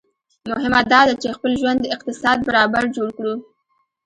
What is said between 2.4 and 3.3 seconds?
برابر جوړ